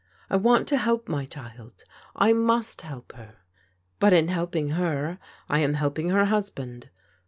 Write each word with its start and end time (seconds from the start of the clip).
I 0.31 0.35
want 0.35 0.67
to 0.69 0.77
help 0.79 1.07
my 1.07 1.25
child— 1.27 1.83
I 2.25 2.33
must 2.33 2.81
help 2.81 3.11
her— 3.13 3.35
but 3.99 4.13
in 4.13 4.29
helping 4.29 4.69
her, 4.69 5.19
I 5.47 5.59
am 5.59 5.75
helping 5.75 6.09
her 6.09 6.25
husband. 6.25 6.89